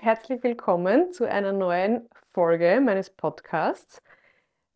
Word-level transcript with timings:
Herzlich 0.00 0.44
willkommen 0.44 1.12
zu 1.12 1.28
einer 1.28 1.52
neuen 1.52 2.08
Folge 2.28 2.80
meines 2.80 3.10
Podcasts. 3.10 4.00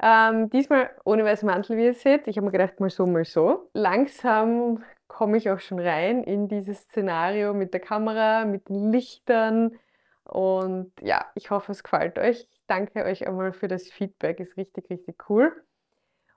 Ähm, 0.02 0.50
diesmal 0.50 0.90
ohne 1.04 1.24
weißen 1.24 1.46
Mantel, 1.46 1.76
wie 1.76 1.84
ihr 1.84 1.94
seht. 1.94 2.26
Ich 2.26 2.36
habe 2.36 2.46
mir 2.46 2.50
gedacht, 2.50 2.80
mal 2.80 2.90
so, 2.90 3.06
mal 3.06 3.24
so. 3.24 3.70
Langsam 3.72 4.82
komme 5.06 5.36
ich 5.36 5.48
auch 5.48 5.60
schon 5.60 5.78
rein 5.78 6.24
in 6.24 6.48
dieses 6.48 6.80
Szenario 6.82 7.54
mit 7.54 7.72
der 7.72 7.78
Kamera, 7.78 8.44
mit 8.44 8.68
den 8.68 8.90
Lichtern. 8.90 9.78
Und 10.24 10.92
ja, 11.00 11.26
ich 11.36 11.52
hoffe, 11.52 11.70
es 11.70 11.84
gefällt 11.84 12.18
euch. 12.18 12.48
Ich 12.50 12.60
danke 12.66 13.04
euch 13.04 13.24
einmal 13.24 13.52
für 13.52 13.68
das 13.68 13.84
Feedback, 13.92 14.40
ist 14.40 14.56
richtig, 14.56 14.90
richtig 14.90 15.30
cool. 15.30 15.54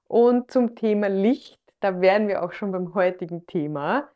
Und 0.08 0.52
zum 0.52 0.76
Thema 0.76 1.08
Licht, 1.08 1.59
da 1.80 2.02
wären 2.02 2.28
wir 2.28 2.44
auch 2.44 2.52
schon 2.52 2.72
beim 2.72 2.94
heutigen 2.94 3.48
Thema. 3.48 4.09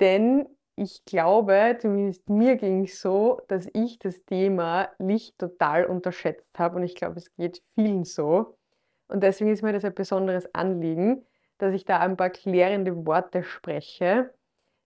Denn 0.00 0.48
ich 0.78 1.04
glaube, 1.04 1.76
zumindest 1.80 2.28
mir 2.28 2.56
ging 2.56 2.84
es 2.84 3.00
so, 3.00 3.40
dass 3.48 3.68
ich 3.74 3.98
das 3.98 4.24
Thema 4.24 4.88
Licht 4.98 5.38
total 5.38 5.84
unterschätzt 5.86 6.46
habe 6.56 6.76
und 6.76 6.84
ich 6.84 6.94
glaube, 6.94 7.16
es 7.16 7.34
geht 7.36 7.62
vielen 7.74 8.04
so. 8.04 8.56
Und 9.08 9.22
deswegen 9.22 9.50
ist 9.50 9.62
mir 9.62 9.72
das 9.72 9.84
ein 9.84 9.94
besonderes 9.94 10.54
Anliegen, 10.54 11.24
dass 11.58 11.74
ich 11.74 11.84
da 11.84 11.98
ein 11.98 12.16
paar 12.16 12.30
klärende 12.30 13.06
Worte 13.06 13.42
spreche. 13.42 14.32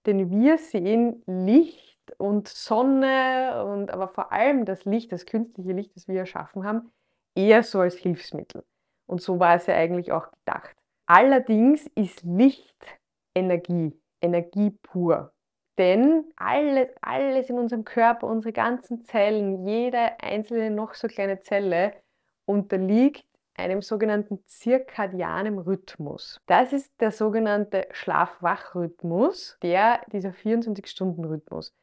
Denn 0.06 0.30
wir 0.30 0.58
sehen 0.58 1.22
Licht 1.26 1.98
und 2.18 2.48
Sonne 2.48 3.64
und 3.64 3.90
aber 3.90 4.08
vor 4.08 4.32
allem 4.32 4.64
das 4.64 4.84
Licht, 4.84 5.12
das 5.12 5.26
künstliche 5.26 5.72
Licht, 5.72 5.94
das 5.94 6.08
wir 6.08 6.20
erschaffen 6.20 6.64
haben, 6.64 6.90
eher 7.34 7.62
so 7.62 7.80
als 7.80 7.96
Hilfsmittel. 7.96 8.64
Und 9.06 9.20
so 9.20 9.38
war 9.38 9.56
es 9.56 9.66
ja 9.66 9.74
eigentlich 9.74 10.12
auch 10.12 10.30
gedacht. 10.30 10.76
Allerdings 11.06 11.86
ist 11.94 12.22
Licht 12.22 12.86
Energie, 13.34 13.92
Energie 14.20 14.70
pur. 14.82 15.32
Denn 15.78 16.24
alles, 16.36 16.88
alles 17.00 17.48
in 17.48 17.58
unserem 17.58 17.84
Körper, 17.84 18.26
unsere 18.26 18.52
ganzen 18.52 19.04
Zellen, 19.04 19.66
jede 19.66 20.20
einzelne 20.20 20.70
noch 20.70 20.94
so 20.94 21.08
kleine 21.08 21.40
Zelle 21.40 21.94
unterliegt 22.44 23.24
einem 23.54 23.82
sogenannten 23.82 24.42
zirkadianen 24.46 25.58
Rhythmus. 25.58 26.40
Das 26.46 26.72
ist 26.72 26.90
der 27.00 27.10
sogenannte 27.10 27.86
Schlaf-Wach-Rhythmus, 27.92 29.58
der 29.62 30.00
dieser 30.12 30.30
24-Stunden-Rhythmus, 30.30 31.74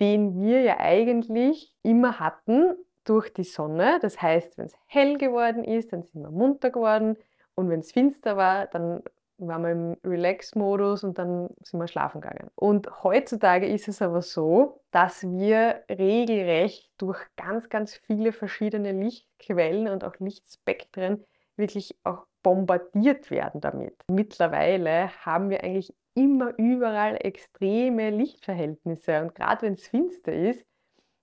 den 0.00 0.40
wir 0.40 0.62
ja 0.62 0.78
eigentlich 0.78 1.74
immer 1.82 2.18
hatten 2.18 2.74
durch 3.04 3.32
die 3.32 3.44
Sonne. 3.44 3.98
Das 4.00 4.20
heißt, 4.20 4.58
wenn 4.58 4.66
es 4.66 4.76
hell 4.86 5.18
geworden 5.18 5.64
ist, 5.64 5.92
dann 5.92 6.02
sind 6.02 6.22
wir 6.22 6.30
munter 6.30 6.70
geworden 6.70 7.16
und 7.54 7.68
wenn 7.70 7.80
es 7.80 7.92
finster 7.92 8.36
war, 8.36 8.66
dann 8.66 9.02
waren 9.38 9.62
wir 9.62 9.70
im 9.70 9.96
Relax-Modus 10.04 11.04
und 11.04 11.18
dann 11.18 11.48
sind 11.62 11.80
wir 11.80 11.88
schlafen 11.88 12.20
gegangen. 12.20 12.50
Und 12.54 13.02
heutzutage 13.02 13.66
ist 13.66 13.88
es 13.88 14.02
aber 14.02 14.22
so, 14.22 14.80
dass 14.90 15.22
wir 15.22 15.84
regelrecht 15.88 16.90
durch 16.98 17.18
ganz, 17.36 17.68
ganz 17.68 17.94
viele 17.94 18.32
verschiedene 18.32 18.92
Lichtquellen 18.92 19.88
und 19.88 20.04
auch 20.04 20.16
Lichtspektren 20.18 21.24
wirklich 21.56 21.96
auch 22.04 22.26
bombardiert 22.42 23.30
werden 23.30 23.60
damit. 23.60 23.94
Mittlerweile 24.10 25.10
haben 25.24 25.50
wir 25.50 25.62
eigentlich 25.62 25.94
immer 26.14 26.52
überall 26.58 27.16
extreme 27.20 28.10
Lichtverhältnisse 28.10 29.22
und 29.22 29.34
gerade 29.34 29.62
wenn 29.62 29.74
es 29.74 29.86
finster 29.86 30.32
ist, 30.32 30.64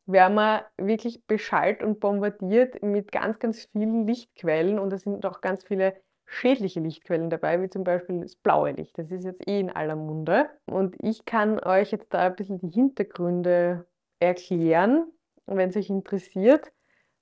werden 0.05 0.35
wir 0.35 0.67
wirklich 0.77 1.25
beschallt 1.25 1.83
und 1.83 1.99
bombardiert 1.99 2.81
mit 2.83 3.11
ganz, 3.11 3.39
ganz 3.39 3.67
vielen 3.71 4.05
Lichtquellen 4.05 4.79
und 4.79 4.91
da 4.91 4.97
sind 4.97 5.25
auch 5.25 5.41
ganz 5.41 5.63
viele 5.63 5.95
schädliche 6.25 6.79
Lichtquellen 6.79 7.29
dabei, 7.29 7.61
wie 7.61 7.69
zum 7.69 7.83
Beispiel 7.83 8.21
das 8.21 8.35
blaue 8.35 8.71
Licht. 8.71 8.97
Das 8.97 9.11
ist 9.11 9.23
jetzt 9.23 9.47
eh 9.47 9.59
in 9.59 9.69
aller 9.69 9.95
Munde. 9.95 10.49
Und 10.65 10.95
ich 11.01 11.25
kann 11.25 11.59
euch 11.59 11.91
jetzt 11.91 12.13
da 12.13 12.27
ein 12.27 12.35
bisschen 12.35 12.59
die 12.59 12.69
Hintergründe 12.69 13.85
erklären, 14.19 15.11
wenn 15.45 15.69
es 15.69 15.77
euch 15.77 15.89
interessiert, 15.89 16.71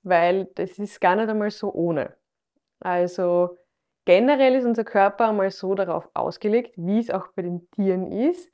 weil 0.04 0.46
das 0.56 0.80
ist 0.80 1.02
gar 1.02 1.16
nicht 1.16 1.30
einmal 1.30 1.52
so 1.52 1.74
ohne. 1.74 2.16
Also 2.80 3.58
generell 4.06 4.56
ist 4.56 4.66
unser 4.66 4.84
Körper 4.84 5.30
einmal 5.30 5.52
so 5.52 5.76
darauf 5.76 6.10
ausgelegt, 6.14 6.74
wie 6.78 7.00
es 7.00 7.10
auch 7.10 7.28
bei 7.36 7.42
den 7.42 7.70
Tieren 7.72 8.12
ist, 8.12 8.50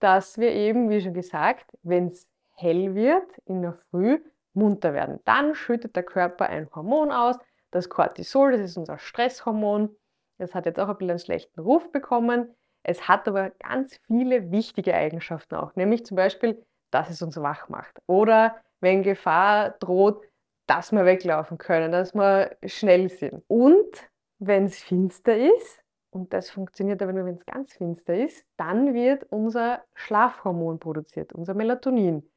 dass 0.00 0.38
wir 0.38 0.52
eben, 0.52 0.90
wie 0.90 1.00
schon 1.00 1.14
gesagt, 1.14 1.66
wenn 1.82 2.08
es 2.08 2.26
hell 2.54 2.94
wird 2.94 3.38
in 3.44 3.62
der 3.62 3.74
Früh, 3.90 4.20
munter 4.54 4.92
werden. 4.92 5.20
Dann 5.24 5.54
schüttet 5.54 5.96
der 5.96 6.02
Körper 6.02 6.48
ein 6.48 6.68
Hormon 6.74 7.10
aus, 7.10 7.36
das 7.72 7.88
Cortisol, 7.88 8.52
das 8.52 8.60
ist 8.60 8.76
unser 8.76 8.98
Stresshormon. 8.98 9.94
Das 10.38 10.54
hat 10.54 10.66
jetzt 10.66 10.78
auch 10.78 10.88
ein 10.88 10.96
bisschen 10.96 11.10
einen 11.10 11.18
schlechten 11.18 11.60
Ruf 11.60 11.90
bekommen. 11.90 12.54
Es 12.84 13.08
hat 13.08 13.26
aber 13.28 13.50
ganz 13.50 13.98
viele 14.06 14.50
wichtige 14.50 14.94
Eigenschaften 14.94 15.56
auch, 15.56 15.74
nämlich 15.76 16.04
zum 16.04 16.16
Beispiel, 16.16 16.64
dass 16.90 17.10
es 17.10 17.22
uns 17.22 17.36
wach 17.36 17.68
macht. 17.68 18.00
Oder 18.06 18.56
wenn 18.80 19.02
Gefahr 19.02 19.70
droht, 19.78 20.22
dass 20.66 20.92
wir 20.92 21.04
weglaufen 21.04 21.58
können, 21.58 21.92
dass 21.92 22.14
wir 22.14 22.56
schnell 22.66 23.08
sind. 23.08 23.42
Und 23.48 24.10
wenn 24.38 24.66
es 24.66 24.78
finster 24.78 25.36
ist, 25.36 25.82
und 26.10 26.32
das 26.32 26.50
funktioniert 26.50 27.00
aber 27.02 27.12
nur, 27.12 27.24
wenn 27.24 27.36
es 27.36 27.46
ganz 27.46 27.72
finster 27.74 28.14
ist, 28.14 28.44
dann 28.56 28.92
wird 28.92 29.24
unser 29.30 29.82
Schlafhormon 29.94 30.78
produziert, 30.78 31.32
unser 31.32 31.54
Melatonin. 31.54 32.28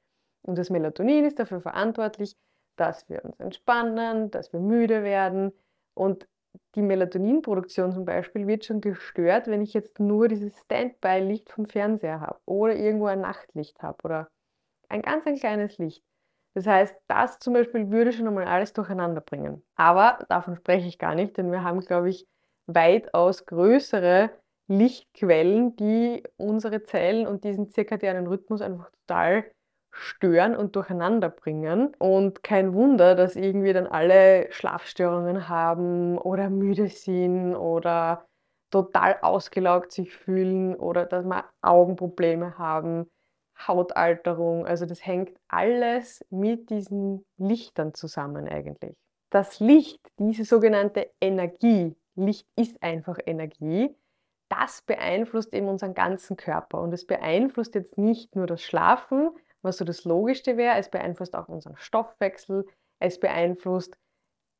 Und 0.44 0.58
das 0.58 0.70
Melatonin 0.70 1.26
ist 1.26 1.40
dafür 1.40 1.60
verantwortlich, 1.60 2.38
dass 2.76 3.08
wir 3.10 3.24
uns 3.26 3.40
entspannen, 3.40 4.32
dass 4.32 4.54
wir 4.54 4.60
müde 4.60 5.04
werden. 5.04 5.54
Und 5.94 6.28
die 6.76 6.82
Melatoninproduktion 6.82 7.92
zum 7.92 8.06
Beispiel 8.06 8.48
wird 8.48 8.66
schon 8.66 8.82
gestört, 8.82 9.48
wenn 9.48 9.62
ich 9.62 9.74
jetzt 9.74 10.00
nur 10.00 10.28
dieses 10.28 10.58
Standby-Licht 10.62 11.50
vom 11.50 11.66
Fernseher 11.66 12.22
habe 12.22 12.40
oder 12.46 12.76
irgendwo 12.76 13.08
ein 13.08 13.22
Nachtlicht 13.22 13.82
habe 13.82 13.98
oder 14.04 14.28
ein 14.90 15.02
ganz 15.02 15.26
ein 15.26 15.38
kleines 15.38 15.78
Licht. 15.78 16.04
Das 16.54 16.66
heißt, 16.66 16.96
das 17.08 17.40
zum 17.40 17.54
Beispiel 17.54 17.92
würde 17.92 18.14
schon 18.14 18.28
einmal 18.28 18.46
alles 18.46 18.72
durcheinander 18.72 19.22
bringen. 19.22 19.62
Aber 19.76 20.20
davon 20.30 20.56
spreche 20.56 20.88
ich 20.88 20.98
gar 20.98 21.16
nicht, 21.16 21.38
denn 21.38 21.52
wir 21.52 21.64
haben, 21.64 21.82
glaube 21.82 22.10
ich, 22.10 22.28
weitaus 22.66 23.46
größere 23.46 24.32
Lichtquellen, 24.68 25.76
die 25.76 26.24
unsere 26.38 26.84
Zellen 26.84 27.28
und 27.28 27.44
diesen 27.44 27.70
zirkadianen 27.70 28.26
Rhythmus 28.28 28.62
einfach 28.62 28.90
total 28.92 29.46
stören 29.96 30.56
und 30.56 30.76
durcheinander 30.76 31.30
bringen. 31.30 31.96
Und 31.98 32.44
kein 32.44 32.74
Wunder, 32.74 33.16
dass 33.16 33.36
irgendwie 33.36 33.74
dann 33.74 33.88
alle 33.88 34.52
Schlafstörungen 34.52 35.48
haben 35.48 36.18
oder 36.18 36.50
müde 36.50 36.90
sind 36.90 37.56
oder 37.56 38.26
total 38.72 39.18
ausgelaugt 39.22 39.92
sich 39.92 40.14
fühlen 40.14 40.76
oder 40.76 41.06
dass 41.06 41.26
wir 41.26 41.46
Augenprobleme 41.62 42.58
haben, 42.58 43.10
Hautalterung. 43.58 44.66
Also 44.66 44.86
das 44.86 45.06
hängt 45.06 45.32
alles 45.48 46.26
mit 46.30 46.70
diesen 46.70 47.26
Lichtern 47.38 47.94
zusammen 47.94 48.48
eigentlich. 48.48 48.96
Das 49.30 49.60
Licht, 49.60 50.02
diese 50.20 50.44
sogenannte 50.46 51.10
Energie, 51.22 51.96
Licht 52.16 52.48
ist 52.56 52.82
einfach 52.84 53.18
Energie, 53.26 53.96
das 54.50 54.82
beeinflusst 54.82 55.54
eben 55.54 55.68
unseren 55.68 55.94
ganzen 55.94 56.38
Körper. 56.38 56.82
Und 56.82 56.94
es 56.94 57.06
beeinflusst 57.06 57.76
jetzt 57.76 57.98
nicht 57.98 58.36
nur 58.36 58.48
das 58.48 58.62
Schlafen, 58.62 59.32
was 59.66 59.78
so 59.78 59.86
das 59.86 60.06
Logischste 60.06 60.56
wäre. 60.58 60.78
Es 60.78 60.90
beeinflusst 60.90 61.36
auch 61.36 61.50
unseren 61.50 61.76
Stoffwechsel. 61.78 62.66
Es 63.00 63.20
beeinflusst 63.20 63.98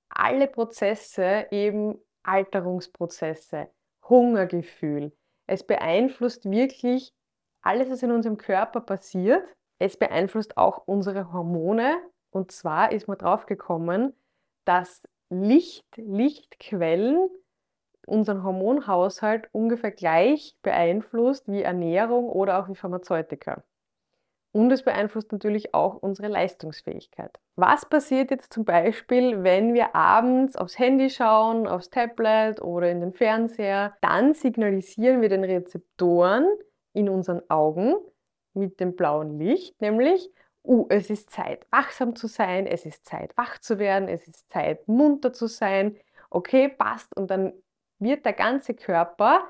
alle 0.10 0.48
Prozesse, 0.48 1.48
eben 1.52 1.98
Alterungsprozesse, 2.24 3.70
Hungergefühl. 4.10 5.14
Es 5.48 5.66
beeinflusst 5.66 6.50
wirklich 6.50 7.14
alles, 7.62 7.90
was 7.90 8.04
in 8.04 8.12
unserem 8.12 8.38
Körper 8.38 8.82
passiert. 8.82 9.48
Es 9.80 9.98
beeinflusst 9.98 10.58
auch 10.58 10.84
unsere 10.86 11.32
Hormone. 11.32 11.98
Und 12.32 12.52
zwar 12.52 12.92
ist 12.92 13.08
man 13.08 13.18
drauf 13.18 13.46
gekommen, 13.46 14.14
dass 14.66 15.02
Licht, 15.30 15.86
Lichtquellen 15.96 17.30
unseren 18.08 18.44
Hormonhaushalt 18.44 19.50
ungefähr 19.52 19.92
gleich 19.92 20.56
beeinflusst 20.62 21.48
wie 21.52 21.62
Ernährung 21.62 22.30
oder 22.30 22.60
auch 22.60 22.70
wie 22.70 22.76
Pharmazeutika. 22.76 23.64
Und 24.56 24.72
es 24.72 24.84
beeinflusst 24.84 25.34
natürlich 25.34 25.74
auch 25.74 25.96
unsere 25.96 26.30
Leistungsfähigkeit. 26.30 27.42
Was 27.58 27.86
passiert 27.90 28.32
jetzt 28.32 28.54
zum 28.54 28.64
Beispiel, 28.64 29.44
wenn 29.44 29.74
wir 29.74 29.94
abends 29.98 30.56
aufs 30.56 30.80
Handy 30.80 31.10
schauen, 31.10 31.68
aufs 31.68 31.90
Tablet 31.90 32.62
oder 32.62 32.90
in 32.90 33.02
den 33.02 33.12
Fernseher? 33.12 33.98
Dann 34.00 34.34
signalisieren 34.34 35.22
wir 35.22 35.28
den 35.28 35.44
Rezeptoren 35.44 36.48
in 36.94 37.10
unseren 37.10 37.42
Augen 37.50 37.96
mit 38.54 38.80
dem 38.80 38.96
blauen 38.96 39.38
Licht, 39.40 39.82
nämlich, 39.82 40.32
uh, 40.64 40.86
es 40.88 41.10
ist 41.10 41.32
Zeit, 41.32 41.68
wachsam 41.70 42.16
zu 42.16 42.28
sein, 42.28 42.66
es 42.66 42.86
ist 42.86 43.06
Zeit, 43.06 43.36
wach 43.36 43.60
zu 43.60 43.78
werden, 43.78 44.08
es 44.08 44.26
ist 44.26 44.50
Zeit, 44.50 44.88
munter 44.88 45.34
zu 45.34 45.48
sein. 45.48 45.98
Okay, 46.30 46.70
passt. 46.70 47.14
Und 47.18 47.30
dann 47.30 47.52
wird 48.00 48.26
der 48.26 48.32
ganze 48.32 48.74
Körper 48.74 49.46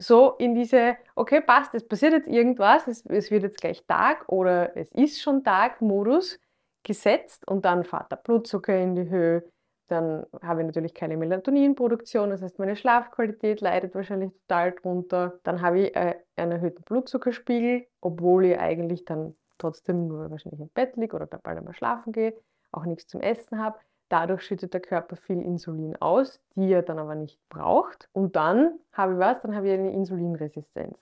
so 0.00 0.32
in 0.38 0.54
diese, 0.54 0.96
okay, 1.14 1.40
passt, 1.40 1.74
es 1.74 1.86
passiert 1.86 2.12
jetzt 2.12 2.28
irgendwas, 2.28 2.86
es, 2.88 3.04
es 3.06 3.30
wird 3.30 3.42
jetzt 3.42 3.60
gleich 3.60 3.84
Tag 3.86 4.28
oder 4.28 4.76
es 4.76 4.90
ist 4.92 5.20
schon 5.20 5.44
Tag-Modus 5.44 6.40
gesetzt 6.82 7.46
und 7.46 7.64
dann 7.64 7.84
fährt 7.84 8.10
der 8.10 8.16
Blutzucker 8.16 8.76
in 8.76 8.94
die 8.94 9.10
Höhe, 9.10 9.44
dann 9.90 10.24
habe 10.42 10.60
ich 10.60 10.66
natürlich 10.66 10.94
keine 10.94 11.16
Melatoninproduktion, 11.16 12.30
das 12.30 12.42
heißt, 12.42 12.58
meine 12.60 12.76
Schlafqualität 12.76 13.60
leidet 13.60 13.94
wahrscheinlich 13.94 14.30
total 14.46 14.72
drunter. 14.72 15.40
Dann 15.42 15.60
habe 15.62 15.80
ich 15.80 15.96
äh, 15.96 16.14
einen 16.36 16.52
erhöhten 16.52 16.82
Blutzuckerspiegel, 16.84 17.88
obwohl 18.00 18.44
ich 18.44 18.58
eigentlich 18.58 19.04
dann 19.04 19.34
trotzdem 19.58 20.06
nur 20.06 20.30
wahrscheinlich 20.30 20.60
im 20.60 20.68
Bett 20.68 20.96
liege 20.96 21.16
oder 21.16 21.26
bald 21.26 21.58
einmal 21.58 21.74
schlafen 21.74 22.12
gehe, 22.12 22.34
auch 22.70 22.84
nichts 22.84 23.08
zum 23.08 23.20
Essen 23.20 23.58
habe. 23.58 23.78
Dadurch 24.10 24.42
schüttet 24.42 24.74
der 24.74 24.80
Körper 24.80 25.14
viel 25.14 25.40
Insulin 25.40 25.96
aus, 26.00 26.40
die 26.56 26.72
er 26.72 26.82
dann 26.82 26.98
aber 26.98 27.14
nicht 27.14 27.38
braucht. 27.48 28.08
Und 28.12 28.34
dann 28.34 28.78
habe 28.92 29.12
ich 29.14 29.18
was? 29.20 29.40
Dann 29.40 29.54
habe 29.54 29.68
ich 29.68 29.72
eine 29.72 29.92
Insulinresistenz. 29.92 30.98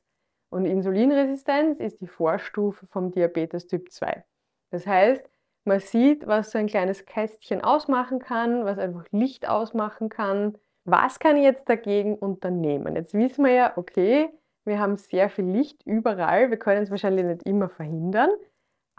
Und 0.51 0.67
Insulinresistenz 0.67 1.81
ist 1.81 2.01
die 2.03 2.07
Vorstufe 2.07 2.87
vom 2.87 3.11
Diabetes 3.11 3.67
Typ 3.67 3.91
2. 3.91 4.25
Das 4.71 4.87
heißt, 4.87 5.29
man 5.65 5.81
sieht, 5.81 6.27
was 6.27 6.51
so 6.51 6.59
ein 6.59 6.67
kleines 6.67 7.07
Kästchen 7.07 7.63
ausmachen 7.63 8.19
kann, 8.19 8.65
was 8.67 8.79
einfach 8.79 9.07
Licht 9.11 9.49
ausmachen 9.49 10.11
kann. 10.11 10.59
Was 10.85 11.19
kann 11.19 11.37
ich 11.37 11.45
jetzt 11.45 11.69
dagegen 11.69 12.15
unternehmen? 12.15 12.95
Jetzt 12.95 13.15
wissen 13.15 13.45
wir 13.45 13.53
ja, 13.53 13.73
okay, 13.77 14.31
wir 14.65 14.79
haben 14.79 14.97
sehr 14.97 15.31
viel 15.31 15.47
Licht 15.47 15.83
überall. 15.87 16.51
Wir 16.51 16.59
können 16.59 16.83
es 16.83 16.91
wahrscheinlich 16.91 17.25
nicht 17.25 17.43
immer 17.45 17.71
verhindern. 17.71 18.31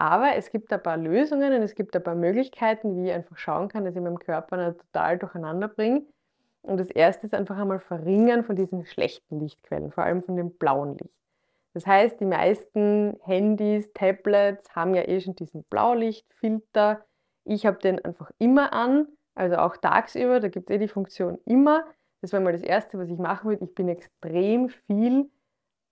Aber 0.00 0.34
es 0.34 0.50
gibt 0.50 0.72
ein 0.72 0.82
paar 0.82 0.96
Lösungen 0.96 1.52
und 1.52 1.60
es 1.60 1.74
gibt 1.74 1.94
ein 1.94 2.02
paar 2.02 2.14
Möglichkeiten, 2.14 2.96
wie 2.96 3.10
ich 3.10 3.12
einfach 3.12 3.36
schauen 3.36 3.68
kann, 3.68 3.84
dass 3.84 3.94
ich 3.94 4.00
meinem 4.00 4.18
Körper 4.18 4.56
nicht 4.56 4.80
total 4.80 5.18
durcheinander 5.18 5.68
bringe. 5.68 6.06
Und 6.62 6.78
das 6.80 6.88
erste 6.88 7.26
ist 7.26 7.34
einfach 7.34 7.58
einmal 7.58 7.80
verringern 7.80 8.42
von 8.42 8.56
diesen 8.56 8.86
schlechten 8.86 9.40
Lichtquellen, 9.40 9.92
vor 9.92 10.04
allem 10.04 10.22
von 10.22 10.36
dem 10.36 10.56
blauen 10.56 10.96
Licht. 10.96 11.14
Das 11.74 11.86
heißt, 11.86 12.18
die 12.18 12.24
meisten 12.24 13.20
Handys, 13.24 13.92
Tablets 13.92 14.74
haben 14.74 14.94
ja 14.94 15.06
eh 15.06 15.20
schon 15.20 15.36
diesen 15.36 15.64
Blaulichtfilter. 15.64 17.04
Ich 17.44 17.66
habe 17.66 17.78
den 17.78 18.02
einfach 18.02 18.30
immer 18.38 18.72
an, 18.72 19.06
also 19.34 19.56
auch 19.56 19.76
tagsüber, 19.76 20.40
da 20.40 20.48
gibt 20.48 20.70
es 20.70 20.76
eh 20.76 20.78
die 20.78 20.88
Funktion 20.88 21.38
immer. 21.44 21.84
Das 22.22 22.32
wäre 22.32 22.42
mal 22.42 22.54
das 22.54 22.62
Erste, 22.62 22.98
was 22.98 23.10
ich 23.10 23.18
machen 23.18 23.50
würde. 23.50 23.66
Ich 23.66 23.74
bin 23.74 23.90
extrem 23.90 24.70
viel 24.70 25.28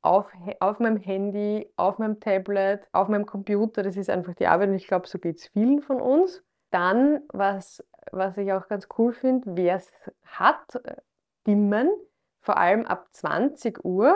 auf, 0.03 0.31
auf 0.61 0.79
meinem 0.79 0.97
Handy, 0.97 1.71
auf 1.77 1.99
meinem 1.99 2.21
Tablet, 2.21 2.87
auf 2.93 3.09
meinem 3.09 3.27
Computer. 3.27 3.83
Das 3.83 3.97
ist 3.97 4.11
einfach 4.11 4.35
die 4.35 4.47
Arbeit 4.47 4.69
und 4.71 4.77
ich 4.77 4.87
glaube, 4.87 5.09
so 5.09 5.19
geht 5.19 5.39
es 5.39 5.47
vielen 5.49 5.83
von 5.83 6.00
uns. 6.00 6.43
Dann, 6.71 7.21
was, 7.33 7.85
was 8.12 8.37
ich 8.37 8.53
auch 8.53 8.69
ganz 8.69 8.89
cool 8.99 9.12
finde, 9.12 9.56
wer 9.56 9.77
es 9.77 9.91
hat, 10.25 10.75
äh, 10.85 10.97
dimmen, 11.47 11.91
vor 12.41 12.56
allem 12.56 12.85
ab 12.87 13.09
20 13.12 13.85
Uhr 13.85 14.15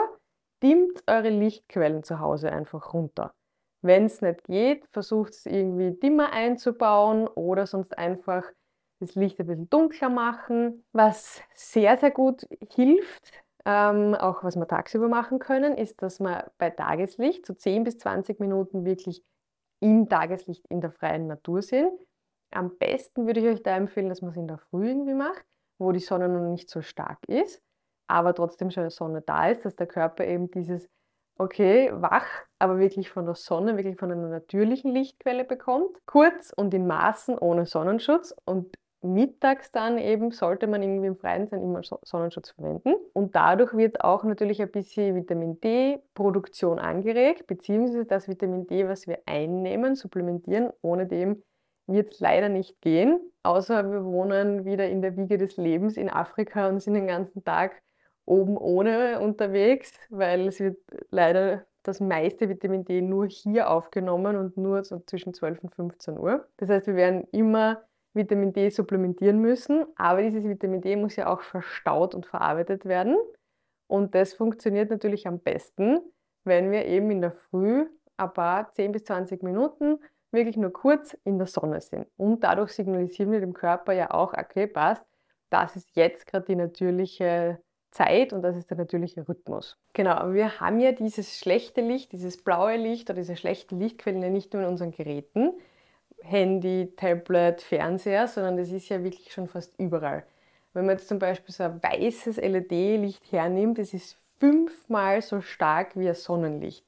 dimmt 0.61 1.03
eure 1.07 1.29
Lichtquellen 1.29 2.03
zu 2.03 2.19
Hause 2.19 2.51
einfach 2.51 2.93
runter. 2.93 3.33
Wenn 3.81 4.05
es 4.05 4.21
nicht 4.21 4.45
geht, 4.45 4.87
versucht 4.91 5.33
es 5.33 5.45
irgendwie 5.45 5.91
dimmer 5.91 6.31
einzubauen 6.31 7.27
oder 7.27 7.67
sonst 7.67 7.97
einfach 7.97 8.43
das 8.99 9.15
Licht 9.15 9.39
ein 9.39 9.47
bisschen 9.47 9.69
dunkler 9.69 10.09
machen. 10.09 10.85
Was 10.93 11.41
sehr, 11.53 11.97
sehr 11.97 12.11
gut 12.11 12.47
hilft, 12.69 13.42
ähm, 13.65 14.15
auch 14.15 14.43
was 14.43 14.55
wir 14.55 14.67
tagsüber 14.67 15.07
machen 15.07 15.39
können, 15.39 15.77
ist, 15.77 16.01
dass 16.01 16.19
wir 16.19 16.51
bei 16.57 16.69
Tageslicht 16.69 17.45
so 17.45 17.53
10 17.53 17.83
bis 17.83 17.97
20 17.97 18.39
Minuten 18.39 18.85
wirklich 18.85 19.23
im 19.79 20.09
Tageslicht 20.09 20.65
in 20.67 20.81
der 20.81 20.91
freien 20.91 21.27
Natur 21.27 21.61
sind. 21.61 21.91
Am 22.51 22.77
besten 22.77 23.25
würde 23.25 23.39
ich 23.39 23.47
euch 23.47 23.63
da 23.63 23.75
empfehlen, 23.75 24.09
dass 24.09 24.21
man 24.21 24.31
es 24.31 24.37
in 24.37 24.47
der 24.47 24.59
Früh 24.59 24.89
irgendwie 24.89 25.13
macht, 25.13 25.45
wo 25.79 25.91
die 25.91 25.99
Sonne 25.99 26.29
noch 26.29 26.49
nicht 26.49 26.69
so 26.69 26.81
stark 26.81 27.19
ist 27.27 27.61
aber 28.07 28.33
trotzdem 28.33 28.71
schon 28.71 28.89
Sonne 28.89 29.21
da 29.21 29.49
ist, 29.49 29.65
dass 29.65 29.75
der 29.75 29.87
Körper 29.87 30.25
eben 30.25 30.51
dieses, 30.51 30.89
okay, 31.37 31.89
wach, 31.93 32.27
aber 32.59 32.79
wirklich 32.79 33.09
von 33.09 33.25
der 33.25 33.35
Sonne, 33.35 33.77
wirklich 33.77 33.97
von 33.97 34.11
einer 34.11 34.27
natürlichen 34.27 34.91
Lichtquelle 34.91 35.45
bekommt. 35.45 35.97
Kurz 36.05 36.53
und 36.55 36.73
in 36.73 36.87
Maßen 36.87 37.37
ohne 37.37 37.65
Sonnenschutz 37.65 38.35
und 38.45 38.75
mittags 39.03 39.71
dann 39.71 39.97
eben 39.97 40.31
sollte 40.31 40.67
man 40.67 40.81
irgendwie 40.81 41.07
im 41.07 41.17
Freien 41.17 41.47
sein 41.47 41.61
immer 41.61 41.81
Sonnenschutz 41.83 42.51
verwenden. 42.51 42.95
Und 43.13 43.35
dadurch 43.35 43.75
wird 43.75 44.01
auch 44.01 44.23
natürlich 44.23 44.61
ein 44.61 44.71
bisschen 44.71 45.15
Vitamin 45.15 45.59
D-Produktion 45.59 46.79
angeregt, 46.79 47.47
beziehungsweise 47.47 48.05
das 48.05 48.27
Vitamin 48.27 48.67
D, 48.67 48.87
was 48.87 49.07
wir 49.07 49.19
einnehmen, 49.25 49.95
supplementieren. 49.95 50.71
Ohne 50.81 51.05
dem 51.05 51.43
wird 51.87 52.13
es 52.13 52.19
leider 52.19 52.49
nicht 52.49 52.81
gehen, 52.81 53.19
außer 53.43 53.91
wir 53.91 54.05
wohnen 54.05 54.65
wieder 54.65 54.87
in 54.87 55.01
der 55.01 55.17
Wiege 55.17 55.37
des 55.37 55.57
Lebens 55.57 55.97
in 55.97 56.09
Afrika 56.09 56.67
und 56.69 56.81
sind 56.81 56.93
den 56.93 57.07
ganzen 57.07 57.43
Tag 57.43 57.81
oben 58.25 58.57
ohne 58.57 59.19
unterwegs, 59.19 59.91
weil 60.09 60.47
es 60.47 60.59
wird 60.59 60.77
leider 61.09 61.65
das 61.83 61.99
meiste 61.99 62.47
Vitamin 62.47 62.85
D 62.85 63.01
nur 63.01 63.27
hier 63.27 63.69
aufgenommen 63.69 64.37
und 64.37 64.55
nur 64.55 64.83
so 64.85 64.99
zwischen 65.05 65.33
12 65.33 65.63
und 65.63 65.75
15 65.75 66.17
Uhr. 66.17 66.47
Das 66.57 66.69
heißt, 66.69 66.87
wir 66.87 66.95
werden 66.95 67.27
immer 67.31 67.83
Vitamin 68.13 68.53
D 68.53 68.69
supplementieren 68.69 69.39
müssen, 69.39 69.85
aber 69.95 70.21
dieses 70.21 70.43
Vitamin 70.43 70.81
D 70.81 70.95
muss 70.95 71.15
ja 71.15 71.27
auch 71.27 71.41
verstaut 71.41 72.13
und 72.13 72.25
verarbeitet 72.25 72.85
werden. 72.85 73.17
Und 73.87 74.15
das 74.15 74.33
funktioniert 74.33 74.89
natürlich 74.89 75.27
am 75.27 75.39
besten, 75.39 75.99
wenn 76.43 76.71
wir 76.71 76.85
eben 76.85 77.09
in 77.11 77.21
der 77.21 77.31
Früh 77.31 77.87
ein 78.17 78.33
paar 78.33 78.71
10 78.73 78.91
bis 78.91 79.05
20 79.05 79.43
Minuten 79.43 79.99
wirklich 80.31 80.57
nur 80.57 80.73
kurz 80.73 81.15
in 81.23 81.37
der 81.37 81.47
Sonne 81.47 81.81
sind. 81.81 82.07
Und 82.17 82.43
dadurch 82.43 82.71
signalisieren 82.71 83.31
wir 83.31 83.39
dem 83.39 83.53
Körper 83.53 83.93
ja 83.93 84.11
auch, 84.11 84.33
okay, 84.33 84.67
passt, 84.67 85.05
das 85.49 85.75
ist 85.75 85.95
jetzt 85.95 86.25
gerade 86.25 86.45
die 86.45 86.55
natürliche 86.55 87.59
Zeit 87.91 88.33
und 88.33 88.41
das 88.41 88.57
ist 88.57 88.69
der 88.71 88.77
natürliche 88.77 89.27
Rhythmus. 89.27 89.77
Genau, 89.93 90.33
wir 90.33 90.59
haben 90.59 90.79
ja 90.79 90.91
dieses 90.91 91.37
schlechte 91.37 91.81
Licht, 91.81 92.11
dieses 92.11 92.43
blaue 92.43 92.75
Licht 92.75 93.09
oder 93.09 93.19
diese 93.19 93.35
schlechten 93.35 93.79
Lichtquellen 93.79 94.23
ja 94.23 94.29
nicht 94.29 94.53
nur 94.53 94.63
in 94.63 94.69
unseren 94.69 94.91
Geräten, 94.91 95.53
Handy, 96.23 96.93
Tablet, 96.95 97.61
Fernseher, 97.61 98.27
sondern 98.27 98.57
das 98.57 98.71
ist 98.71 98.89
ja 98.89 99.03
wirklich 99.03 99.31
schon 99.31 99.47
fast 99.47 99.73
überall. 99.77 100.23
Wenn 100.73 100.85
man 100.85 100.97
jetzt 100.97 101.07
zum 101.07 101.19
Beispiel 101.19 101.53
so 101.53 101.63
ein 101.63 101.81
weißes 101.83 102.37
LED-Licht 102.37 103.31
hernimmt, 103.31 103.77
das 103.77 103.93
ist 103.93 104.17
fünfmal 104.39 105.21
so 105.21 105.41
stark 105.41 105.95
wie 105.95 106.09
ein 106.09 106.15
Sonnenlicht. 106.15 106.83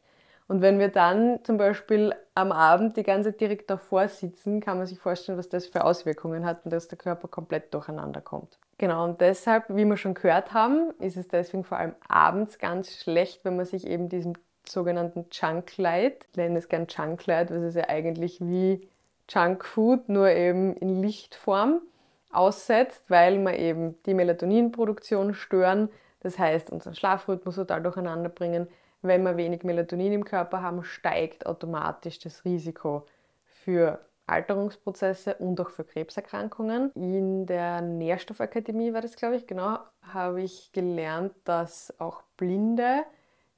Und 0.48 0.62
wenn 0.62 0.78
wir 0.78 0.90
dann 0.90 1.44
zum 1.44 1.58
Beispiel 1.58 2.14
am 2.36 2.52
Abend 2.52 2.98
die 2.98 3.04
ganze 3.04 3.32
Zeit 3.32 3.42
direkt 3.42 3.70
davor 3.70 4.08
sitzen, 4.08 4.60
kann 4.60 4.78
man 4.78 4.86
sich 4.86 5.00
vorstellen, 5.00 5.38
was 5.38 5.50
das 5.50 5.66
für 5.66 5.84
Auswirkungen 5.84 6.46
hat 6.46 6.66
und 6.66 6.72
dass 6.72 6.88
der 6.88 6.98
Körper 6.98 7.28
komplett 7.28 7.74
durcheinander 7.74 8.22
kommt. 8.22 8.60
Genau, 8.78 9.06
und 9.06 9.22
deshalb, 9.22 9.66
wie 9.70 9.86
wir 9.86 9.98
schon 9.98 10.14
gehört 10.14 10.54
haben, 10.54 10.92
ist 11.00 11.18
es 11.18 11.28
deswegen 11.28 11.64
vor 11.64 11.78
allem 11.78 11.96
abends 12.08 12.60
ganz 12.60 12.92
schlecht, 12.92 13.44
wenn 13.44 13.56
man 13.56 13.66
sich 13.66 13.88
eben 13.88 14.10
diesem 14.10 14.34
sogenannten 14.68 15.26
Junk 15.32 15.78
Light, 15.78 16.26
ich 16.32 16.38
nenne 16.38 16.60
es 16.60 16.68
gern 16.68 16.88
Junk 16.90 17.26
Light, 17.26 17.52
was 17.52 17.62
ist 17.62 17.76
ja 17.76 17.88
eigentlich 17.88 18.42
wie 18.42 18.88
Junk 19.30 19.66
Food, 19.66 20.10
nur 20.10 20.30
eben 20.30 20.76
in 20.76 21.02
Lichtform 21.02 21.82
aussetzt, 22.32 23.04
weil 23.10 23.40
man 23.40 23.56
eben 23.56 23.96
die 24.06 24.14
Melatoninproduktion 24.14 25.34
stören, 25.34 25.90
das 26.20 26.38
heißt 26.38 26.70
unseren 26.70 26.96
Schlafrhythmus 26.96 27.56
total 27.56 27.82
durcheinander 27.82 28.30
bringen, 28.30 28.68
wenn 29.02 29.24
wir 29.24 29.38
wenig 29.38 29.64
Melatonin 29.64 30.14
im 30.14 30.26
Körper 30.26 30.62
haben, 30.62 30.84
steigt 30.84 31.46
automatisch 31.46 32.20
das 32.20 32.44
Risiko 32.44 33.06
für 33.46 34.00
Alterungsprozesse 34.28 35.36
und 35.36 35.60
auch 35.62 35.70
für 35.70 35.84
Krebserkrankungen. 35.84 36.92
In 36.96 37.46
der 37.46 37.82
Nährstoffakademie 37.82 38.94
war 38.94 39.02
das, 39.02 39.16
glaube 39.16 39.36
ich, 39.36 39.46
genau, 39.46 39.78
habe 40.02 40.42
ich 40.42 40.72
gelernt, 40.72 41.34
dass 41.44 41.94
auch 42.00 42.24
Blinde 42.38 43.04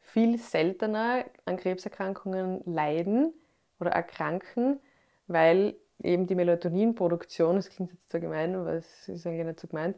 viel 0.02 0.38
seltener 0.38 1.26
an 1.46 1.58
Krebserkrankungen 1.58 2.62
leiden 2.66 3.34
oder 3.80 3.92
erkranken, 3.92 4.80
weil 5.28 5.76
eben 6.02 6.28
die 6.28 6.36
Melatoninproduktion, 6.36 7.56
das 7.56 7.70
klingt 7.70 7.92
jetzt 7.92 8.12
so 8.12 8.20
gemein, 8.20 8.56
aber 8.56 8.74
es 8.74 9.10
ist 9.10 9.26
eigentlich 9.26 9.46
nicht 9.46 9.60
so 9.60 9.68
gemeint, 9.68 9.98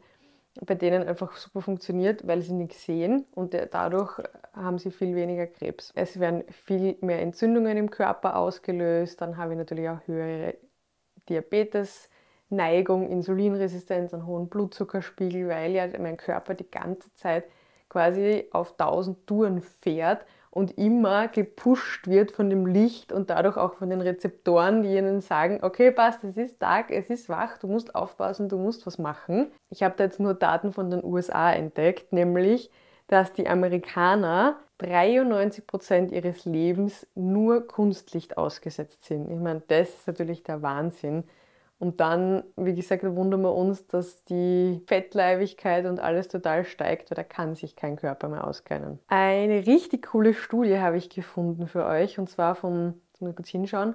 bei 0.62 0.74
denen 0.74 1.06
einfach 1.06 1.36
super 1.36 1.62
funktioniert, 1.62 2.26
weil 2.26 2.42
sie 2.42 2.52
nichts 2.52 2.84
sehen 2.84 3.26
und 3.34 3.54
dadurch 3.70 4.18
haben 4.52 4.78
sie 4.78 4.90
viel 4.90 5.14
weniger 5.14 5.46
Krebs. 5.46 5.92
Es 5.94 6.18
werden 6.18 6.44
viel 6.50 6.96
mehr 7.00 7.20
Entzündungen 7.22 7.76
im 7.76 7.90
Körper 7.90 8.36
ausgelöst, 8.36 9.20
dann 9.20 9.36
habe 9.36 9.52
ich 9.52 9.58
natürlich 9.58 9.88
auch 9.88 10.00
höhere 10.06 10.56
Diabetesneigung, 11.28 13.08
Insulinresistenz, 13.08 14.12
einen 14.12 14.26
hohen 14.26 14.48
Blutzuckerspiegel, 14.48 15.48
weil 15.48 15.72
ja 15.72 15.86
mein 15.98 16.16
Körper 16.16 16.54
die 16.54 16.70
ganze 16.70 17.12
Zeit 17.14 17.44
quasi 17.88 18.48
auf 18.50 18.72
1000 18.72 19.26
Touren 19.26 19.60
fährt 19.60 20.24
und 20.50 20.76
immer 20.78 21.28
gepusht 21.28 22.08
wird 22.08 22.32
von 22.32 22.50
dem 22.50 22.66
Licht 22.66 23.12
und 23.12 23.30
dadurch 23.30 23.56
auch 23.56 23.74
von 23.74 23.88
den 23.88 24.00
Rezeptoren, 24.00 24.82
die 24.82 24.96
ihnen 24.96 25.20
sagen, 25.20 25.60
okay, 25.62 25.92
passt, 25.92 26.24
es 26.24 26.36
ist 26.36 26.60
Tag, 26.60 26.90
es 26.90 27.08
ist 27.08 27.28
wach, 27.28 27.58
du 27.58 27.68
musst 27.68 27.94
aufpassen, 27.94 28.48
du 28.48 28.58
musst 28.58 28.86
was 28.86 28.98
machen. 28.98 29.52
Ich 29.70 29.82
habe 29.82 29.94
da 29.96 30.04
jetzt 30.04 30.18
nur 30.18 30.34
Daten 30.34 30.72
von 30.72 30.90
den 30.90 31.04
USA 31.04 31.52
entdeckt, 31.52 32.12
nämlich, 32.12 32.70
dass 33.06 33.32
die 33.32 33.48
Amerikaner 33.48 34.56
93 34.78 35.66
Prozent 35.66 36.12
ihres 36.12 36.44
Lebens 36.44 37.06
nur 37.14 37.66
Kunstlicht 37.66 38.36
ausgesetzt 38.36 39.04
sind. 39.04 39.30
Ich 39.30 39.38
meine, 39.38 39.62
das 39.68 39.90
ist 39.90 40.06
natürlich 40.06 40.42
der 40.42 40.62
Wahnsinn. 40.62 41.24
Und 41.80 41.98
dann, 42.00 42.44
wie 42.56 42.74
gesagt, 42.74 43.02
wundern 43.02 43.40
wir 43.40 43.54
uns, 43.54 43.86
dass 43.86 44.22
die 44.26 44.82
Fettleibigkeit 44.86 45.86
und 45.86 45.98
alles 45.98 46.28
total 46.28 46.64
steigt, 46.64 47.10
weil 47.10 47.16
da 47.16 47.24
kann 47.24 47.54
sich 47.54 47.74
kein 47.74 47.96
Körper 47.96 48.28
mehr 48.28 48.46
auskennen. 48.46 48.98
Eine 49.08 49.66
richtig 49.66 50.08
coole 50.08 50.34
Studie 50.34 50.78
habe 50.78 50.98
ich 50.98 51.08
gefunden 51.08 51.66
für 51.66 51.86
euch 51.86 52.18
und 52.18 52.28
zwar 52.28 52.54
von, 52.54 53.00
jetzt 53.08 53.22
muss 53.22 53.30
ich 53.30 53.36
kurz 53.36 53.48
hinschauen, 53.48 53.94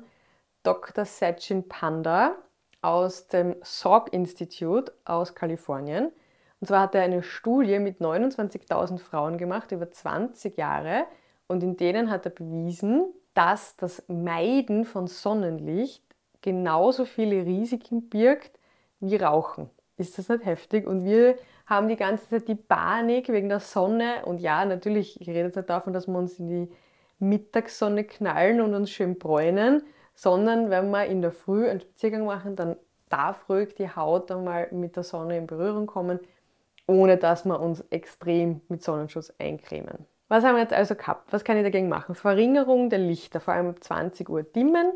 Dr. 0.64 1.06
Sachin 1.06 1.70
Panda 1.70 2.36
aus 2.82 3.28
dem 3.28 3.56
Salk 3.62 4.12
Institute 4.12 4.92
aus 5.06 5.36
Kalifornien. 5.36 6.12
Und 6.60 6.68
zwar 6.68 6.82
hat 6.82 6.96
er 6.96 7.04
eine 7.04 7.22
Studie 7.22 7.78
mit 7.78 8.00
29.000 8.00 8.98
Frauen 8.98 9.38
gemacht 9.38 9.72
über 9.72 9.92
20 9.92 10.58
Jahre 10.58 11.06
und 11.46 11.62
in 11.62 11.78
denen 11.78 12.10
hat 12.10 12.26
er 12.26 12.32
bewiesen, 12.32 13.14
dass 13.36 13.76
das 13.76 14.04
Meiden 14.08 14.86
von 14.86 15.06
Sonnenlicht 15.06 16.05
genauso 16.46 17.06
viele 17.06 17.44
Risiken 17.44 18.08
birgt 18.08 18.60
wie 19.00 19.16
Rauchen. 19.16 19.68
Ist 19.98 20.20
das 20.20 20.30
nicht 20.30 20.46
heftig? 20.46 20.86
Und 20.86 21.04
wir 21.04 21.36
haben 21.66 21.88
die 21.88 21.96
ganze 21.96 22.30
Zeit 22.30 22.48
die 22.48 22.56
Panik 22.56 23.30
wegen 23.30 23.50
der 23.50 23.60
Sonne. 23.60 24.24
Und 24.26 24.40
ja, 24.40 24.64
natürlich, 24.64 25.20
ich 25.20 25.28
rede 25.28 25.46
jetzt 25.48 25.56
nicht 25.56 25.70
davon, 25.70 25.92
dass 25.92 26.08
wir 26.08 26.16
uns 26.16 26.38
in 26.38 26.48
die 26.48 26.72
Mittagssonne 27.18 28.04
knallen 28.04 28.62
und 28.62 28.76
uns 28.76 28.92
schön 28.92 29.18
bräunen, 29.18 29.82
sondern 30.14 30.70
wenn 30.70 30.92
wir 30.92 31.06
in 31.06 31.24
der 31.24 31.32
Früh 31.32 31.68
einen 31.68 31.82
Spaziergang 31.82 32.26
machen, 32.26 32.56
dann 32.56 32.76
darf 33.10 33.50
ruhig 33.50 33.74
die 33.74 33.90
Haut 33.90 34.30
einmal 34.32 34.68
mit 34.72 34.96
der 34.96 35.04
Sonne 35.04 35.38
in 35.38 35.48
Berührung 35.48 35.88
kommen, 35.88 36.20
ohne 36.86 37.18
dass 37.18 37.44
wir 37.46 37.60
uns 37.60 37.84
extrem 37.90 38.62
mit 38.68 38.84
Sonnenschutz 38.84 39.34
eincremen. 39.40 40.06
Was 40.28 40.44
haben 40.44 40.56
wir 40.56 40.62
jetzt 40.62 40.74
also 40.74 40.94
gehabt? 40.94 41.34
Was 41.34 41.44
kann 41.44 41.58
ich 41.58 41.64
dagegen 41.64 41.90
machen? 41.90 42.14
Verringerung 42.14 42.92
der 42.92 43.00
Lichter, 43.00 43.40
vor 43.40 43.56
allem 43.56 43.70
um 43.70 43.82
20 43.82 44.30
Uhr 44.30 44.44
dimmen, 44.44 44.92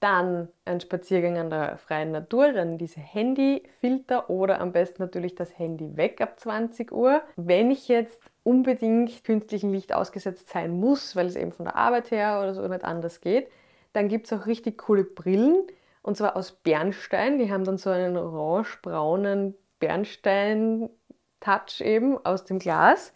dann 0.00 0.48
ein 0.64 0.80
Spaziergang 0.80 1.38
an 1.38 1.50
der 1.50 1.76
freien 1.76 2.10
Natur, 2.10 2.52
dann 2.52 2.78
diese 2.78 3.00
Handyfilter 3.00 4.30
oder 4.30 4.60
am 4.60 4.72
besten 4.72 5.02
natürlich 5.02 5.34
das 5.34 5.58
Handy 5.58 5.96
weg 5.96 6.22
ab 6.22 6.40
20 6.40 6.90
Uhr. 6.90 7.20
Wenn 7.36 7.70
ich 7.70 7.86
jetzt 7.88 8.22
unbedingt 8.42 9.22
künstlichem 9.24 9.72
Licht 9.72 9.92
ausgesetzt 9.92 10.48
sein 10.48 10.72
muss, 10.72 11.14
weil 11.16 11.26
es 11.26 11.36
eben 11.36 11.52
von 11.52 11.66
der 11.66 11.76
Arbeit 11.76 12.10
her 12.10 12.40
oder 12.42 12.54
so 12.54 12.66
nicht 12.66 12.84
anders 12.84 13.20
geht, 13.20 13.48
dann 13.92 14.08
gibt 14.08 14.26
es 14.26 14.32
auch 14.32 14.46
richtig 14.46 14.78
coole 14.78 15.04
Brillen 15.04 15.66
und 16.02 16.16
zwar 16.16 16.36
aus 16.36 16.52
Bernstein. 16.52 17.38
Die 17.38 17.52
haben 17.52 17.64
dann 17.64 17.76
so 17.76 17.90
einen 17.90 18.16
orange-braunen 18.16 19.54
Bernstein-Touch 19.80 21.82
eben 21.82 22.16
aus 22.24 22.46
dem 22.46 22.58
Glas 22.58 23.12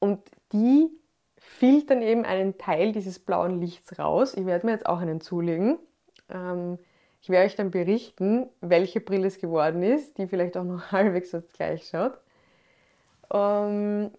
und 0.00 0.20
die 0.52 0.90
filtern 1.58 2.02
eben 2.02 2.24
einen 2.24 2.56
Teil 2.56 2.92
dieses 2.92 3.18
blauen 3.18 3.60
Lichts 3.60 3.98
raus. 3.98 4.34
Ich 4.34 4.46
werde 4.46 4.66
mir 4.66 4.72
jetzt 4.72 4.86
auch 4.86 5.00
einen 5.00 5.20
zulegen. 5.20 5.78
Ähm, 6.30 6.78
ich 7.20 7.30
werde 7.30 7.46
euch 7.46 7.56
dann 7.56 7.72
berichten, 7.72 8.48
welche 8.60 9.00
Brille 9.00 9.26
es 9.26 9.40
geworden 9.40 9.82
ist, 9.82 10.18
die 10.18 10.28
vielleicht 10.28 10.56
auch 10.56 10.64
noch 10.64 10.92
halbwegs 10.92 11.36
gleich 11.52 11.88
schaut. 11.88 12.18
Ähm, 13.32 14.12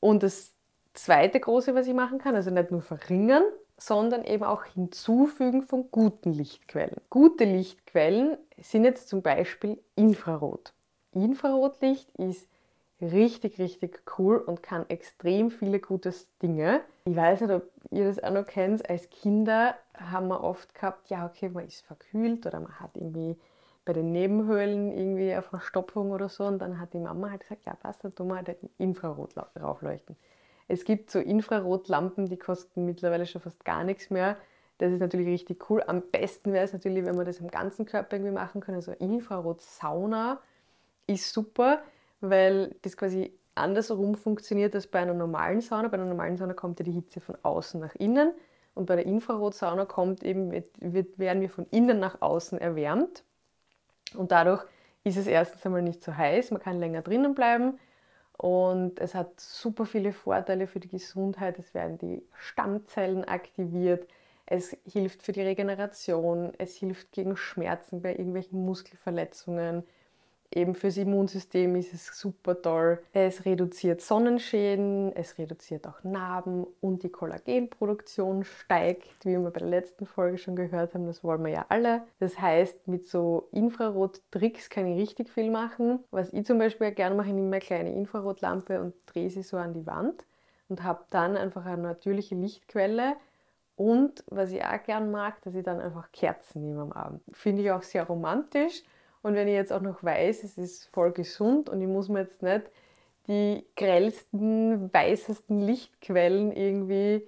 und 0.00 0.22
das 0.24 0.52
zweite 0.94 1.38
große, 1.38 1.76
was 1.76 1.86
ich 1.86 1.94
machen 1.94 2.18
kann, 2.18 2.34
also 2.34 2.50
nicht 2.50 2.72
nur 2.72 2.82
verringern, 2.82 3.44
sondern 3.78 4.24
eben 4.24 4.42
auch 4.42 4.64
hinzufügen 4.64 5.62
von 5.62 5.90
guten 5.92 6.32
Lichtquellen. 6.32 6.96
Gute 7.08 7.44
Lichtquellen 7.44 8.36
sind 8.60 8.84
jetzt 8.84 9.08
zum 9.08 9.22
Beispiel 9.22 9.80
Infrarot. 9.94 10.72
Infrarotlicht 11.12 12.10
ist 12.16 12.48
richtig, 13.02 13.58
richtig 13.58 14.02
cool 14.18 14.36
und 14.38 14.62
kann 14.62 14.88
extrem 14.88 15.50
viele 15.50 15.80
gute 15.80 16.14
Dinge. 16.40 16.80
Ich 17.04 17.16
weiß 17.16 17.40
nicht, 17.40 17.52
ob 17.52 17.70
ihr 17.90 18.06
das 18.06 18.22
auch 18.22 18.30
noch 18.30 18.46
kennt. 18.46 18.88
Als 18.88 19.10
Kinder 19.10 19.74
haben 19.94 20.28
wir 20.28 20.42
oft 20.42 20.74
gehabt, 20.74 21.10
ja, 21.10 21.26
okay, 21.26 21.48
man 21.48 21.66
ist 21.66 21.84
verkühlt 21.84 22.46
oder 22.46 22.60
man 22.60 22.80
hat 22.80 22.96
irgendwie 22.96 23.36
bei 23.84 23.92
den 23.92 24.12
Nebenhöhlen 24.12 24.92
irgendwie 24.92 25.32
eine 25.32 25.42
Verstopfung 25.42 26.12
oder 26.12 26.28
so. 26.28 26.44
Und 26.44 26.60
dann 26.60 26.78
hat 26.78 26.94
die 26.94 26.98
Mama 26.98 27.30
halt 27.30 27.40
gesagt, 27.40 27.64
ja, 27.64 27.74
passt, 27.74 28.04
dann 28.04 28.14
tun 28.14 28.28
wir 28.28 28.36
halt 28.36 28.56
Infrarot 28.78 29.34
raufleuchten. 29.60 30.16
Es 30.68 30.84
gibt 30.84 31.10
so 31.10 31.18
Infrarotlampen, 31.18 32.26
die 32.26 32.38
kosten 32.38 32.86
mittlerweile 32.86 33.26
schon 33.26 33.40
fast 33.40 33.64
gar 33.64 33.84
nichts 33.84 34.10
mehr. 34.10 34.36
Das 34.78 34.92
ist 34.92 35.00
natürlich 35.00 35.26
richtig 35.26 35.68
cool. 35.70 35.82
Am 35.86 36.02
besten 36.02 36.52
wäre 36.52 36.64
es 36.64 36.72
natürlich, 36.72 37.04
wenn 37.04 37.16
man 37.16 37.26
das 37.26 37.40
am 37.40 37.48
ganzen 37.48 37.84
Körper 37.84 38.16
irgendwie 38.16 38.32
machen 38.32 38.60
kann. 38.60 38.74
Also 38.74 38.92
Infrarot-Sauna 38.92 40.40
ist 41.06 41.32
super 41.32 41.82
weil 42.22 42.74
das 42.82 42.96
quasi 42.96 43.32
andersrum 43.54 44.14
funktioniert 44.14 44.74
als 44.74 44.86
bei 44.86 45.00
einer 45.00 45.14
normalen 45.14 45.60
Sauna. 45.60 45.88
Bei 45.88 45.94
einer 45.94 46.06
normalen 46.06 46.36
Sauna 46.36 46.54
kommt 46.54 46.78
ja 46.80 46.84
die 46.84 46.92
Hitze 46.92 47.20
von 47.20 47.36
außen 47.42 47.80
nach 47.80 47.94
innen 47.96 48.32
und 48.74 48.86
bei 48.86 48.96
der 48.96 49.06
Infrarotsauna 49.06 49.84
kommt 49.84 50.22
eben, 50.22 50.50
wird, 50.50 51.18
werden 51.18 51.42
wir 51.42 51.50
von 51.50 51.66
innen 51.70 52.00
nach 52.00 52.22
außen 52.22 52.58
erwärmt 52.58 53.24
und 54.14 54.32
dadurch 54.32 54.64
ist 55.04 55.18
es 55.18 55.26
erstens 55.26 55.66
einmal 55.66 55.82
nicht 55.82 56.02
so 56.02 56.16
heiß, 56.16 56.52
man 56.52 56.62
kann 56.62 56.78
länger 56.78 57.02
drinnen 57.02 57.34
bleiben 57.34 57.78
und 58.38 58.98
es 58.98 59.14
hat 59.14 59.38
super 59.38 59.84
viele 59.84 60.12
Vorteile 60.12 60.66
für 60.66 60.80
die 60.80 60.88
Gesundheit. 60.88 61.58
Es 61.58 61.74
werden 61.74 61.98
die 61.98 62.22
Stammzellen 62.34 63.24
aktiviert, 63.24 64.08
es 64.46 64.76
hilft 64.84 65.22
für 65.22 65.32
die 65.32 65.42
Regeneration, 65.42 66.52
es 66.58 66.76
hilft 66.76 67.12
gegen 67.12 67.36
Schmerzen 67.36 68.02
bei 68.02 68.10
irgendwelchen 68.10 68.64
Muskelverletzungen, 68.64 69.84
eben 70.56 70.74
fürs 70.74 70.96
Immunsystem 70.96 71.76
ist 71.76 71.92
es 71.92 72.18
super 72.18 72.60
toll. 72.60 73.02
Es 73.12 73.44
reduziert 73.44 74.00
Sonnenschäden, 74.00 75.14
es 75.14 75.38
reduziert 75.38 75.86
auch 75.86 76.02
Narben 76.04 76.66
und 76.80 77.02
die 77.02 77.08
Kollagenproduktion 77.08 78.44
steigt, 78.44 79.24
wie 79.24 79.30
wir 79.30 79.50
bei 79.50 79.60
der 79.60 79.68
letzten 79.68 80.06
Folge 80.06 80.38
schon 80.38 80.56
gehört 80.56 80.94
haben. 80.94 81.06
Das 81.06 81.22
wollen 81.24 81.44
wir 81.44 81.52
ja 81.52 81.66
alle. 81.68 82.02
Das 82.18 82.38
heißt, 82.38 82.88
mit 82.88 83.06
so 83.08 83.48
Infrarot-Tricks 83.52 84.70
kann 84.70 84.86
ich 84.86 85.00
richtig 85.00 85.28
viel 85.30 85.50
machen. 85.50 86.00
Was 86.10 86.32
ich 86.32 86.46
zum 86.46 86.58
Beispiel 86.58 86.92
gerne 86.92 87.14
mache, 87.14 87.28
ich 87.28 87.34
nehme 87.34 87.48
eine 87.48 87.60
kleine 87.60 87.94
Infrarotlampe 87.94 88.80
und 88.80 88.94
drehe 89.06 89.30
sie 89.30 89.42
so 89.42 89.56
an 89.56 89.74
die 89.74 89.86
Wand 89.86 90.24
und 90.68 90.82
habe 90.82 91.04
dann 91.10 91.36
einfach 91.36 91.66
eine 91.66 91.82
natürliche 91.82 92.34
Lichtquelle. 92.34 93.16
Und 93.76 94.22
was 94.28 94.52
ich 94.52 94.62
auch 94.62 94.82
gerne 94.84 95.06
mag, 95.10 95.40
dass 95.42 95.54
ich 95.54 95.64
dann 95.64 95.80
einfach 95.80 96.12
Kerzen 96.12 96.62
nehme 96.62 96.82
am 96.82 96.92
Abend. 96.92 97.22
Finde 97.32 97.62
ich 97.62 97.70
auch 97.70 97.82
sehr 97.82 98.04
romantisch 98.04 98.82
und 99.22 99.34
wenn 99.34 99.48
ich 99.48 99.54
jetzt 99.54 99.72
auch 99.72 99.80
noch 99.80 100.02
weiß, 100.02 100.44
es 100.44 100.58
ist 100.58 100.86
voll 100.92 101.12
gesund 101.12 101.68
und 101.68 101.80
ich 101.80 101.88
muss 101.88 102.08
mir 102.08 102.20
jetzt 102.20 102.42
nicht 102.42 102.70
die 103.28 103.64
grellsten, 103.76 104.92
weißesten 104.92 105.60
Lichtquellen 105.60 106.50
irgendwie 106.52 107.26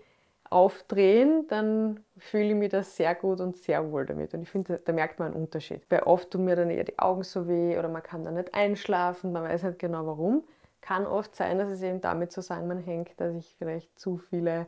aufdrehen, 0.50 1.46
dann 1.48 2.00
fühle 2.18 2.50
ich 2.50 2.54
mich 2.54 2.70
da 2.70 2.82
sehr 2.82 3.14
gut 3.14 3.40
und 3.40 3.56
sehr 3.56 3.90
wohl 3.90 4.06
damit. 4.06 4.34
Und 4.34 4.42
ich 4.42 4.50
finde, 4.50 4.80
da 4.84 4.92
merkt 4.92 5.18
man 5.18 5.32
einen 5.32 5.42
Unterschied. 5.42 5.82
Weil 5.88 6.02
oft 6.02 6.30
tun 6.30 6.44
mir 6.44 6.56
dann 6.56 6.70
eher 6.70 6.84
die 6.84 6.98
Augen 6.98 7.22
so 7.22 7.48
weh 7.48 7.78
oder 7.78 7.88
man 7.88 8.02
kann 8.02 8.24
dann 8.24 8.34
nicht 8.34 8.54
einschlafen, 8.54 9.32
man 9.32 9.44
weiß 9.44 9.62
nicht 9.64 9.78
genau 9.78 10.06
warum. 10.06 10.44
Kann 10.80 11.06
oft 11.06 11.34
sein, 11.34 11.58
dass 11.58 11.70
es 11.70 11.82
eben 11.82 12.00
damit 12.00 12.30
zusammenhängt, 12.32 13.12
dass 13.16 13.34
ich 13.34 13.54
vielleicht 13.56 13.98
zu 13.98 14.18
viele 14.18 14.66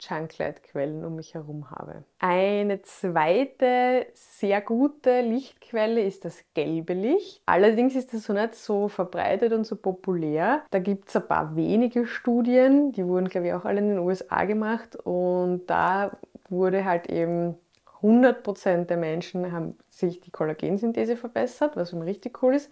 Junklight-Quellen 0.00 1.04
um 1.04 1.16
mich 1.16 1.34
herum 1.34 1.70
habe. 1.70 2.04
Eine 2.18 2.82
zweite 2.82 4.06
sehr 4.14 4.60
gute 4.60 5.20
Lichtquelle 5.20 6.02
ist 6.02 6.24
das 6.24 6.44
gelbe 6.54 6.92
Licht. 6.92 7.42
Allerdings 7.46 7.94
ist 7.94 8.12
das 8.12 8.24
so 8.24 8.32
nicht 8.32 8.54
so 8.54 8.88
verbreitet 8.88 9.52
und 9.52 9.64
so 9.64 9.76
populär. 9.76 10.62
Da 10.70 10.78
gibt 10.78 11.08
es 11.08 11.16
ein 11.16 11.26
paar 11.26 11.56
wenige 11.56 12.06
Studien, 12.06 12.92
die 12.92 13.06
wurden 13.06 13.28
glaube 13.28 13.48
ich 13.48 13.54
auch 13.54 13.64
alle 13.64 13.80
in 13.80 13.88
den 13.88 13.98
USA 13.98 14.44
gemacht 14.44 14.96
und 14.96 15.66
da 15.66 16.16
wurde 16.48 16.84
halt 16.84 17.08
eben 17.10 17.56
100% 18.02 18.84
der 18.84 18.96
Menschen 18.96 19.50
haben 19.52 19.76
sich 19.88 20.20
die 20.20 20.30
Kollagensynthese 20.30 21.16
verbessert, 21.16 21.76
was 21.76 21.90
schon 21.90 22.02
richtig 22.02 22.42
cool 22.42 22.54
ist. 22.54 22.70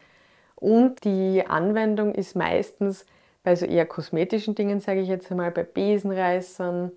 Und 0.55 1.05
die 1.05 1.45
Anwendung 1.47 2.15
ist 2.15 2.37
meistens 2.37 3.07
bei 3.43 3.57
so 3.57 3.67
eher 3.67 3.87
kosmetischen 3.87 4.55
Dingen, 4.55 4.81
sage 4.81 5.01
ich 5.01 5.09
jetzt 5.09 5.31
einmal, 5.31 5.51
bei 5.51 5.65
Besenreißern, 5.65 6.93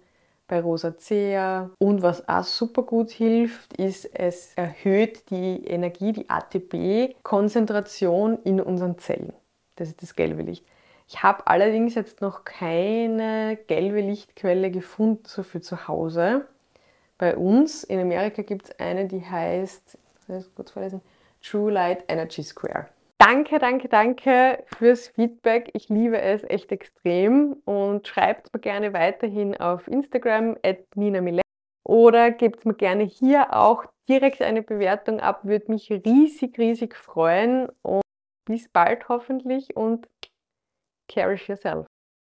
bei 0.48 0.62
Rosacea. 0.62 1.70
Und 1.80 2.02
was 2.02 2.28
auch 2.28 2.44
super 2.44 2.82
gut 2.84 3.12
hilft, 3.12 3.78
ist, 3.78 4.10
es 4.14 4.54
erhöht 4.56 5.30
die 5.30 5.66
Energie, 5.66 6.14
die 6.14 6.30
ATP-Konzentration 6.30 8.40
in 8.44 8.62
unseren 8.62 8.98
Zellen. 8.98 9.34
Das 9.76 9.90
ist 9.90 10.02
das 10.02 10.16
gelbe 10.16 10.42
Licht. 10.42 10.66
Ich 11.08 11.22
habe 11.24 11.48
allerdings 11.48 11.96
jetzt 11.96 12.22
noch 12.22 12.44
keine 12.44 13.58
gelbe 13.68 14.02
Lichtquelle 14.02 14.72
gefunden, 14.72 15.24
so 15.26 15.44
für 15.44 15.62
zu 15.62 15.88
Hause. 15.88 16.48
Bei 17.18 17.38
uns 17.38 17.84
in 17.84 18.00
Amerika 18.00 18.42
gibt 18.42 18.70
es 18.70 18.80
eine, 18.80 19.08
die 19.08 19.26
heißt, 19.26 19.98
kurz 20.56 20.72
vorlesen, 20.72 21.02
True 21.42 21.72
Light 21.72 22.04
Energy 22.08 22.44
Square. 22.44 22.88
Danke, 23.20 23.58
danke, 23.58 23.90
danke 23.90 24.64
fürs 24.78 25.10
Feedback. 25.10 25.72
Ich 25.74 25.90
liebe 25.90 26.22
es 26.22 26.44
echt 26.44 26.72
extrem 26.72 27.54
und 27.66 28.08
schreibt 28.08 28.54
mir 28.54 28.60
gerne 28.60 28.94
weiterhin 28.94 29.58
auf 29.58 29.88
Instagram 29.88 30.56
at 30.64 30.86
Nina 30.96 31.22
Millet 31.22 31.42
oder 31.84 32.32
gebt 32.32 32.66
mir 32.66 32.76
gerne 32.76 33.04
hier 33.04 33.54
auch 33.54 33.86
direkt 34.08 34.42
eine 34.42 34.62
Bewertung 34.62 35.20
ab. 35.20 35.44
Würde 35.44 35.72
mich 35.72 35.92
riesig, 35.92 36.58
riesig 36.60 36.96
freuen 36.96 37.70
und 37.82 38.04
bis 38.46 38.70
bald 38.70 39.10
hoffentlich 39.10 39.76
und 39.76 40.08
cherish 41.12 41.50
yourself. 41.50 41.88